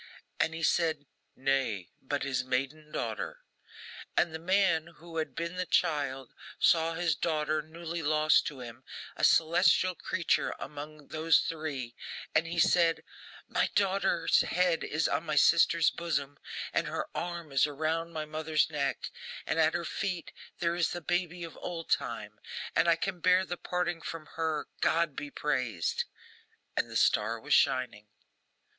[0.39, 1.05] And he said,
[1.35, 3.41] 'Nay, but his maiden daughter.'
[4.17, 8.83] And the man who had been the child saw his daughter, newly lost to him,
[9.15, 11.93] a celestial creature among those three,
[12.33, 13.03] and he said,
[13.47, 16.39] 'My daughter's head is on my sister's bosom,
[16.73, 19.11] and her arm is around my mother's neck,
[19.45, 22.39] and at her feet there is the baby of old time,
[22.75, 26.05] and I can bear the parting from her, GOD be praised!'
[26.75, 28.07] And the star was shining.